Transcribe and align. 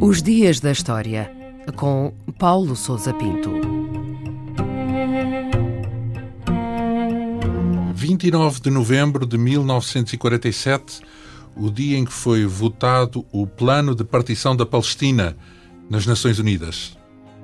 Os 0.00 0.22
Dias 0.22 0.60
da 0.60 0.72
História, 0.72 1.32
com 1.76 2.12
Paulo 2.38 2.76
Souza 2.76 3.14
Pinto. 3.14 3.50
29 7.94 8.60
de 8.60 8.70
novembro 8.70 9.24
de 9.24 9.38
1947, 9.38 11.00
o 11.56 11.70
dia 11.70 11.96
em 11.96 12.04
que 12.04 12.12
foi 12.12 12.44
votado 12.44 13.24
o 13.32 13.46
Plano 13.46 13.94
de 13.94 14.04
Partição 14.04 14.56
da 14.56 14.66
Palestina 14.66 15.36
nas 15.88 16.04
Nações 16.04 16.38
Unidas. 16.38 16.96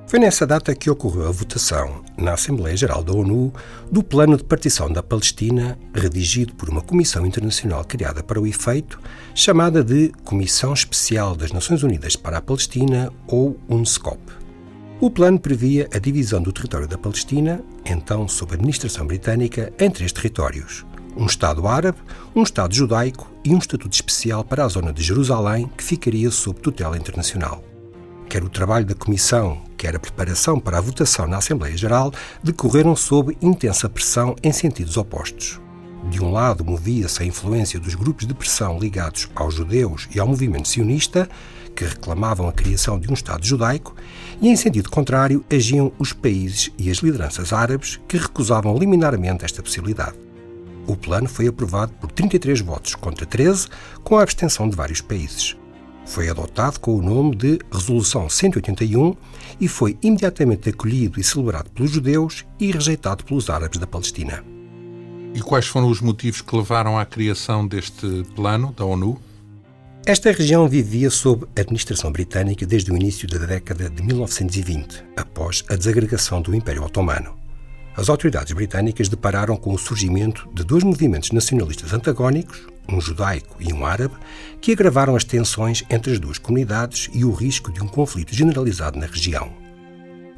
Foi 0.09 0.19
nessa 0.19 0.47
data 0.47 0.75
que 0.75 0.89
ocorreu 0.89 1.29
a 1.29 1.31
votação, 1.31 2.03
na 2.17 2.33
Assembleia 2.33 2.75
Geral 2.75 3.05
da 3.05 3.13
ONU, 3.13 3.53
do 3.93 4.03
Plano 4.03 4.39
de 4.39 4.43
Partição 4.43 4.91
da 4.91 5.03
Palestina, 5.03 5.79
redigido 5.93 6.55
por 6.55 6.71
uma 6.71 6.80
comissão 6.80 7.27
internacional 7.27 7.85
criada 7.85 8.23
para 8.23 8.41
o 8.41 8.47
efeito, 8.47 8.99
chamada 9.35 9.85
de 9.85 10.11
Comissão 10.25 10.73
Especial 10.73 11.37
das 11.37 11.52
Nações 11.52 11.83
Unidas 11.83 12.16
para 12.16 12.39
a 12.39 12.41
Palestina, 12.41 13.13
ou 13.27 13.59
UNSCOP. 13.69 14.19
O 14.99 15.11
plano 15.11 15.39
previa 15.39 15.87
a 15.93 15.99
divisão 15.99 16.41
do 16.41 16.55
território 16.55 16.88
da 16.88 16.97
Palestina, 16.97 17.63
então 17.85 18.27
sob 18.27 18.55
administração 18.55 19.07
britânica, 19.07 19.71
em 19.79 19.91
três 19.91 20.11
territórios: 20.11 20.87
um 21.19 21.27
Estado 21.27 21.69
árabe, 21.69 21.99
um 22.35 22.43
Estado 22.43 22.75
judaico 22.75 23.30
e 23.45 23.55
um 23.55 23.59
estatuto 23.59 23.93
especial 23.93 24.43
para 24.43 24.65
a 24.65 24.69
zona 24.69 24.91
de 24.91 25.02
Jerusalém, 25.02 25.71
que 25.77 25.85
ficaria 25.85 26.30
sob 26.30 26.59
tutela 26.61 26.97
internacional. 26.97 27.63
Quer 28.27 28.43
o 28.43 28.49
trabalho 28.49 28.87
da 28.87 28.95
Comissão, 28.95 29.68
quer 29.78 29.95
a 29.95 30.00
preparação 30.00 30.59
para 30.59 30.77
a 30.78 30.80
votação 30.80 31.28
na 31.28 31.38
Assembleia 31.38 31.77
Geral, 31.77 32.12
decorreram 32.42 32.96
sob 32.96 33.38
intensa 33.41 33.88
pressão 33.88 34.34
em 34.42 34.52
sentidos 34.52 34.96
opostos. 34.96 35.60
De 36.10 36.23
um 36.23 36.32
lado, 36.32 36.64
movia-se 36.64 37.23
a 37.23 37.27
influência 37.27 37.78
dos 37.78 37.95
grupos 37.95 38.27
de 38.27 38.34
pressão 38.34 38.79
ligados 38.79 39.29
aos 39.35 39.54
judeus 39.54 40.09
e 40.15 40.18
ao 40.18 40.26
movimento 40.26 40.68
sionista, 40.68 41.29
que 41.74 41.85
reclamavam 41.85 42.48
a 42.48 42.52
criação 42.52 42.98
de 42.98 43.09
um 43.09 43.15
Estado 43.15 43.46
judaico, 43.46 43.95
e 44.40 44.48
em 44.48 44.57
sentido 44.57 44.90
contrário 44.90 45.45
agiam 45.51 45.92
os 45.98 46.13
países 46.13 46.73
e 46.76 46.90
as 46.90 46.98
lideranças 46.98 47.52
árabes 47.52 48.01
que 48.09 48.16
recusavam 48.16 48.76
liminarmente 48.76 49.45
esta 49.45 49.63
possibilidade. 49.63 50.16
O 50.87 50.96
plano 50.96 51.29
foi 51.29 51.46
aprovado 51.46 51.92
por 52.01 52.10
33 52.10 52.60
votos 52.63 52.95
contra 52.95 53.26
13, 53.26 53.68
com 54.02 54.16
a 54.16 54.23
abstenção 54.23 54.68
de 54.68 54.74
vários 54.74 55.01
países. 55.01 55.57
Foi 56.09 56.26
adotado 56.30 56.80
com 56.80 56.96
o 56.96 57.02
nome 57.02 57.37
de 57.37 57.59
Resolução 57.70 58.30
181 58.30 59.14
e 59.60 59.68
foi 59.68 59.96
imediatamente 60.02 60.70
acolhido 60.70 61.20
e 61.20 61.23
celebrado 61.23 61.70
pelos 61.70 61.90
judeus 61.90 62.46
e 62.59 62.73
rejeitado 62.73 63.23
pelos 63.24 63.51
árabes 63.51 63.78
da 63.78 63.87
Palestina. 63.87 64.42
E 65.34 65.41
quais 65.42 65.66
foram 65.66 65.91
os 65.91 66.00
motivos 66.00 66.41
que 66.41 66.56
levaram 66.56 66.98
à 66.98 67.04
criação 67.04 67.69
deste 67.69 68.25
plano 68.34 68.72
da 68.72 68.86
ONU? 68.86 69.20
Esta 70.06 70.32
região 70.32 70.66
vivia 70.66 71.10
sob 71.10 71.47
administração 71.54 72.10
britânica 72.10 72.64
desde 72.64 72.91
o 72.91 72.97
início 72.97 73.28
da 73.28 73.44
década 73.44 73.91
de 73.91 74.03
1920, 74.03 75.04
após 75.14 75.62
a 75.69 75.76
desagregação 75.76 76.41
do 76.41 76.54
Império 76.54 76.82
Otomano 76.84 77.38
as 77.98 78.09
autoridades 78.09 78.53
britânicas 78.53 79.09
depararam 79.09 79.56
com 79.56 79.75
o 79.75 79.78
surgimento 79.78 80.48
de 80.54 80.62
dois 80.62 80.84
movimentos 80.84 81.32
nacionalistas 81.32 81.92
antagónicos, 81.92 82.64
um 82.91 83.00
judaico 83.00 83.56
e 83.61 83.72
um 83.72 83.84
árabe, 83.84 84.15
que 84.61 84.72
agravaram 84.72 85.15
as 85.15 85.25
tensões 85.25 85.84
entre 85.91 86.12
as 86.12 86.19
duas 86.19 86.39
comunidades 86.39 87.09
e 87.12 87.25
o 87.25 87.33
risco 87.33 87.71
de 87.71 87.83
um 87.83 87.87
conflito 87.87 88.34
generalizado 88.34 88.99
na 88.99 89.06
região. 89.06 89.53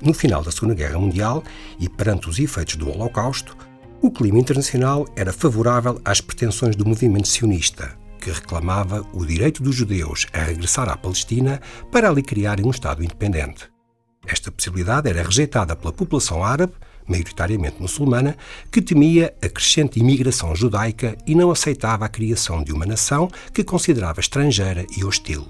No 0.02 0.14
final 0.14 0.42
da 0.42 0.50
Segunda 0.50 0.74
Guerra 0.74 0.98
Mundial 0.98 1.44
e 1.78 1.88
perante 1.88 2.28
os 2.28 2.38
efeitos 2.38 2.76
do 2.76 2.90
Holocausto, 2.90 3.56
o 4.02 4.10
clima 4.10 4.38
internacional 4.38 5.06
era 5.14 5.32
favorável 5.32 6.00
às 6.04 6.20
pretensões 6.20 6.74
do 6.74 6.86
movimento 6.86 7.28
sionista, 7.28 7.98
que 8.18 8.30
reclamava 8.30 9.06
o 9.12 9.24
direito 9.24 9.62
dos 9.62 9.74
judeus 9.74 10.26
a 10.32 10.38
regressar 10.38 10.88
à 10.88 10.96
Palestina 10.96 11.60
para 11.90 12.08
ali 12.08 12.22
criarem 12.22 12.64
um 12.64 12.70
Estado 12.70 13.04
independente. 13.04 13.68
Esta 14.26 14.50
possibilidade 14.50 15.08
era 15.08 15.22
rejeitada 15.22 15.76
pela 15.76 15.92
população 15.92 16.42
árabe 16.42 16.74
maioritariamente 17.10 17.80
muçulmana, 17.80 18.36
que 18.70 18.80
temia 18.80 19.34
a 19.42 19.48
crescente 19.48 19.98
imigração 19.98 20.54
judaica 20.54 21.16
e 21.26 21.34
não 21.34 21.50
aceitava 21.50 22.04
a 22.04 22.08
criação 22.08 22.62
de 22.62 22.72
uma 22.72 22.86
nação 22.86 23.30
que 23.52 23.64
considerava 23.64 24.20
estrangeira 24.20 24.86
e 24.96 25.04
hostil. 25.04 25.46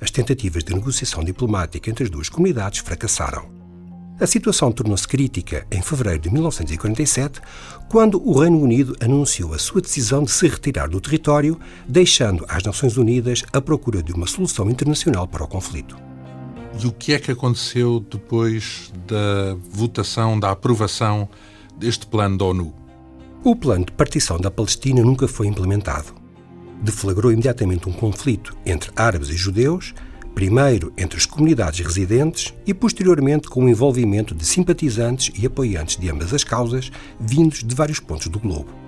As 0.00 0.10
tentativas 0.10 0.64
de 0.64 0.74
negociação 0.74 1.22
diplomática 1.22 1.90
entre 1.90 2.04
as 2.04 2.10
duas 2.10 2.28
comunidades 2.28 2.80
fracassaram. 2.80 3.56
A 4.18 4.26
situação 4.26 4.72
tornou-se 4.72 5.06
crítica 5.06 5.66
em 5.70 5.82
fevereiro 5.82 6.20
de 6.20 6.30
1947, 6.30 7.38
quando 7.86 8.18
o 8.26 8.40
Reino 8.40 8.58
Unido 8.58 8.96
anunciou 8.98 9.52
a 9.52 9.58
sua 9.58 9.82
decisão 9.82 10.22
de 10.22 10.30
se 10.30 10.48
retirar 10.48 10.88
do 10.88 11.00
território, 11.02 11.60
deixando 11.86 12.46
às 12.48 12.62
Nações 12.62 12.96
Unidas 12.96 13.44
a 13.52 13.60
procura 13.60 14.02
de 14.02 14.12
uma 14.12 14.26
solução 14.26 14.70
internacional 14.70 15.28
para 15.28 15.44
o 15.44 15.48
conflito. 15.48 16.15
E 16.78 16.86
o 16.86 16.92
que 16.92 17.14
é 17.14 17.18
que 17.18 17.30
aconteceu 17.30 18.00
depois 18.00 18.92
da 19.06 19.56
votação, 19.70 20.38
da 20.38 20.50
aprovação 20.50 21.26
deste 21.78 22.06
plano 22.06 22.36
da 22.36 22.44
ONU? 22.44 22.74
O 23.42 23.56
plano 23.56 23.86
de 23.86 23.92
partição 23.92 24.38
da 24.38 24.50
Palestina 24.50 25.02
nunca 25.02 25.26
foi 25.26 25.46
implementado. 25.46 26.12
Deflagrou 26.82 27.32
imediatamente 27.32 27.88
um 27.88 27.92
conflito 27.92 28.54
entre 28.66 28.90
árabes 28.94 29.30
e 29.30 29.36
judeus, 29.36 29.94
primeiro 30.34 30.92
entre 30.98 31.16
as 31.18 31.24
comunidades 31.24 31.84
residentes 31.84 32.52
e 32.66 32.74
posteriormente 32.74 33.48
com 33.48 33.64
o 33.64 33.68
envolvimento 33.70 34.34
de 34.34 34.44
simpatizantes 34.44 35.32
e 35.40 35.46
apoiantes 35.46 35.96
de 35.96 36.10
ambas 36.10 36.34
as 36.34 36.44
causas, 36.44 36.92
vindos 37.18 37.64
de 37.64 37.74
vários 37.74 38.00
pontos 38.00 38.26
do 38.28 38.38
globo. 38.38 38.85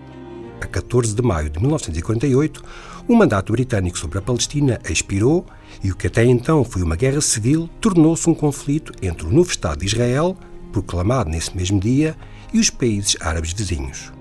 A 0.61 0.67
14 0.67 1.15
de 1.15 1.23
maio 1.23 1.49
de 1.49 1.61
1948, 1.61 2.63
o 3.07 3.15
mandato 3.15 3.53
britânico 3.53 3.99
sobre 3.99 4.19
a 4.19 4.23
Palestina 4.23 4.81
expirou 4.89 5.47
e 5.83 5.91
o 5.91 5.97
que 5.97 6.09
até 6.09 6.25
então 6.25 6.65
foi 6.65 6.83
uma 6.83 6.97
guerra 6.97 7.21
civil 7.21 7.71
tornou-se 7.81 8.29
um 8.29 8.35
conflito 8.35 8.93
entre 9.01 9.27
o 9.27 9.31
novo 9.31 9.51
Estado 9.51 9.81
de 9.81 9.87
Israel, 9.87 10.37
proclamado 10.73 11.31
nesse 11.31 11.57
mesmo 11.57 11.79
dia, 11.79 12.17
e 12.53 12.59
os 12.59 12.71
países 12.71 13.17
árabes 13.21 13.53
vizinhos. 13.53 14.13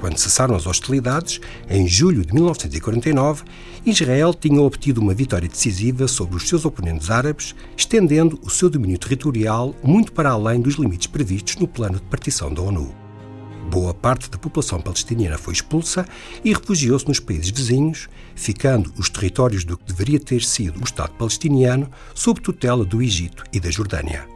Quando 0.00 0.18
cessaram 0.18 0.54
as 0.54 0.66
hostilidades, 0.66 1.40
em 1.68 1.88
julho 1.88 2.24
de 2.24 2.32
1949, 2.32 3.42
Israel 3.84 4.32
tinha 4.32 4.62
obtido 4.62 5.00
uma 5.00 5.14
vitória 5.14 5.48
decisiva 5.48 6.06
sobre 6.06 6.36
os 6.36 6.48
seus 6.48 6.64
oponentes 6.64 7.10
árabes, 7.10 7.54
estendendo 7.76 8.38
o 8.44 8.50
seu 8.50 8.70
domínio 8.70 8.98
territorial 8.98 9.74
muito 9.82 10.12
para 10.12 10.30
além 10.30 10.60
dos 10.60 10.74
limites 10.74 11.08
previstos 11.08 11.56
no 11.56 11.66
plano 11.66 11.96
de 11.96 12.04
partição 12.04 12.52
da 12.52 12.62
ONU. 12.62 13.07
Boa 13.70 13.92
parte 13.92 14.30
da 14.30 14.38
população 14.38 14.80
palestiniana 14.80 15.36
foi 15.36 15.52
expulsa 15.52 16.06
e 16.42 16.54
refugiou-se 16.54 17.06
nos 17.06 17.20
países 17.20 17.50
vizinhos, 17.50 18.08
ficando 18.34 18.90
os 18.96 19.10
territórios 19.10 19.62
do 19.62 19.76
que 19.76 19.84
deveria 19.84 20.18
ter 20.18 20.42
sido 20.42 20.80
o 20.80 20.84
Estado 20.84 21.12
palestiniano 21.12 21.90
sob 22.14 22.40
tutela 22.40 22.82
do 22.82 23.02
Egito 23.02 23.44
e 23.52 23.60
da 23.60 23.70
Jordânia. 23.70 24.26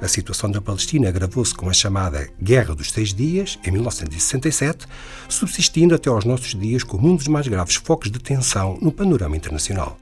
A 0.00 0.08
situação 0.08 0.50
da 0.50 0.60
Palestina 0.60 1.08
agravou-se 1.08 1.54
com 1.54 1.68
a 1.68 1.72
chamada 1.72 2.28
Guerra 2.42 2.74
dos 2.74 2.90
Seis 2.90 3.14
Dias, 3.14 3.58
em 3.64 3.70
1967, 3.70 4.86
subsistindo 5.28 5.94
até 5.94 6.10
aos 6.10 6.24
nossos 6.24 6.52
dias 6.58 6.82
como 6.82 7.08
um 7.08 7.14
dos 7.14 7.28
mais 7.28 7.46
graves 7.46 7.76
focos 7.76 8.10
de 8.10 8.18
tensão 8.18 8.76
no 8.82 8.90
panorama 8.90 9.36
internacional. 9.36 9.96